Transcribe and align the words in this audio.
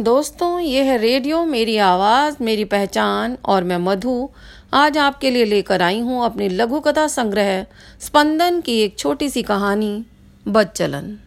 दोस्तों 0.00 0.60
ये 0.60 0.82
है 0.84 0.96
रेडियो, 0.96 1.44
मेरी 1.44 1.76
आवाज़, 1.76 2.36
मेरी 2.40 2.64
पहचान 2.64 3.38
और 3.44 3.64
मैं 3.64 3.76
मधु। 3.76 4.30
आज 4.72 4.98
आपके 4.98 5.30
लिए 5.30 5.44
लेकर 5.44 5.82
आई 5.82 6.00
हूँ 6.00 6.24
अपनी 6.24 6.48
लघु 6.48 6.80
कथा 6.80 7.06
संग्रह, 7.06 7.66
स्पंदन 8.00 8.60
की 8.60 8.80
एक 8.80 8.98
छोटी 8.98 9.28
सी 9.30 9.42
कहानी, 9.42 10.06
बच्चलन। 10.48 11.18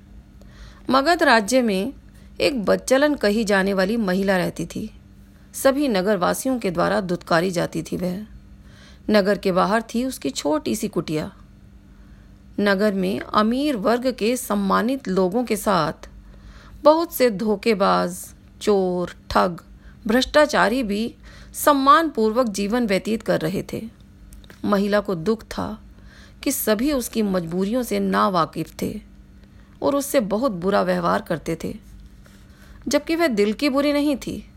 मगध 0.89 1.23
राज्य 1.23 1.61
में 1.61 1.93
एक 2.41 2.65
बच्चलन 2.65 3.15
कही 3.15 3.43
जाने 3.43 3.73
वाली 3.73 3.97
महिला 3.97 4.37
रहती 4.37 4.65
थी। 4.65 4.89
सभी 5.53 5.87
नगर 5.87 6.17
वासियों 6.17 6.59
के 6.59 6.71
द्वारा 6.71 7.01
दुत्कारी 7.01 7.51
जाती 7.51 7.83
थी 7.83 7.97
वह। 7.97 8.25
नगर 9.09 9.37
के 9.37 9.51
बाहर 9.51 9.81
थी 9.81 10.05
उसकी 10.05 10.29
छोटी 10.29 10.75
सी 10.75 10.87
कुटिया। 10.87 11.31
नगर 12.59 12.93
में 12.93 13.19
अमीर 13.19 13.75
वर्ग 13.75 14.11
के 14.11 14.37
सम्मानित 14.37 15.07
लोगों 15.07 15.43
के 15.43 15.55
साथ 15.55 16.09
बहुत 16.83 17.13
से 17.13 17.29
धोखेबाज 17.29 18.33
चोर, 18.61 19.15
ठग, 19.29 19.59
भ्रष्टाचारी 20.07 20.83
भी 20.83 21.15
सम्मानपूर्वक 21.53 22.47
जीवन 22.47 22.87
व्यतीत 22.87 23.21
कर 23.21 23.41
रहे 23.41 23.63
थे। 23.73 23.89
महिला 24.65 24.99
को 24.99 25.15
दुख 25.15 25.43
था 25.43 25.81
कि 26.43 26.51
सभी 26.51 26.91
उसकी 26.91 27.21
मजबूरियों 27.21 27.83
से 27.83 27.99
ना 27.99 28.27
वाकिफ 28.29 28.73
थे 28.81 29.01
और 29.81 29.95
उससे 29.95 30.19
बहुत 30.19 30.51
बुरा 30.51 30.81
व्यवहार 30.81 31.21
करते 31.21 31.57
थे, 31.63 31.75
जबकि 32.87 33.15
वह 33.15 33.27
दिल 33.27 33.53
की 33.53 33.69
बुरी 33.69 33.93
नहीं 33.93 34.15
थी। 34.15 34.51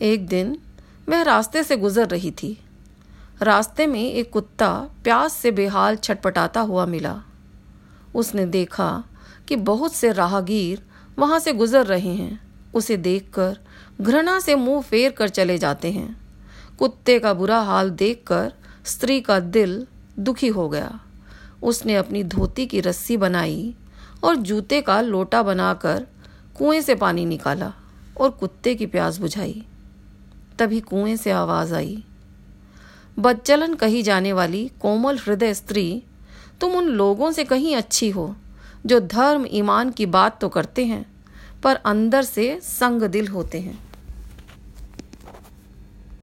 एक 0.00 0.26
दिन 0.26 0.58
वह 1.08 1.22
रास्ते 1.22 1.62
से 1.62 1.76
गुजर 1.76 2.08
रही 2.08 2.30
थी। 2.30 2.58
रास्ते 3.42 3.86
में 3.86 4.12
एक 4.12 4.32
कुत्ता 4.32 4.90
प्यास 5.04 5.32
से 5.32 5.50
बेहाल 5.50 5.96
छटपटाता 5.96 6.60
हुआ 6.60 6.86
मिला। 6.86 7.22
उसने 8.14 8.46
देखा 8.46 9.04
कि 9.48 9.56
बहुत 9.56 9.94
से 9.94 10.12
राहगीर 10.12 10.82
वहाँ 11.18 11.38
से 11.38 11.52
गुजर 11.52 11.86
रहे 11.86 12.14
हैं। 12.14 12.47
उसे 12.74 12.96
देखकर 12.96 13.58
घृणा 14.00 14.40
से 14.40 14.54
मुँह 14.54 14.82
फेर 14.82 15.10
कर 15.10 15.28
चले 15.28 15.58
जाते 15.58 15.92
हैं। 15.92 16.20
कुत्ते 16.78 17.18
का 17.18 17.34
बुरा 17.34 17.60
हाल 17.60 17.90
देखकर 17.90 18.52
स्त्री 18.84 19.20
का 19.20 19.40
दिल 19.40 19.86
दुखी 20.18 20.48
हो 20.48 20.68
गया। 20.68 21.00
उसने 21.62 21.94
अपनी 21.94 22.24
धोती 22.24 22.66
की 22.66 22.80
रस्सी 22.80 23.16
बनाई 23.16 23.74
और 24.24 24.36
जूते 24.36 24.80
का 24.80 25.00
लोटा 25.00 25.42
बनाकर 25.42 26.06
कुएँ 26.58 26.80
से 26.80 26.94
पानी 26.94 27.24
निकाला 27.24 27.72
और 28.20 28.30
कुत्ते 28.30 28.74
की 28.74 28.86
प्यास 28.86 29.18
बुझाई। 29.18 29.64
तभी 30.58 30.80
कुएँ 30.80 31.16
से 31.16 31.30
आवाज़ 31.30 31.74
आई। 31.74 32.04
बच्चलन 33.18 33.74
कही 33.74 34.02
जाने 34.02 34.32
वाली 34.32 34.70
कोमल 34.80 35.18
हृदय 35.18 35.54
स्त्री, 35.54 36.02
तुम 36.60 36.72
उन 36.72 36.84
लोगों 36.84 37.32
से 37.32 37.44
कहीं 37.44 37.76
अच्छी 37.76 38.10
हो, 38.10 38.36
जो 38.86 39.00
धर्म 39.00 39.46
ईमान 39.50 39.90
की 39.90 40.06
बात 40.06 40.40
तो 40.40 40.48
करते 40.48 40.84
हैं 40.86 41.17
पर 41.62 41.76
अंदर 41.76 42.22
से 42.22 42.58
संग 42.62 43.02
दिल 43.02 43.28
होते 43.28 43.60
हैं। 43.60 43.87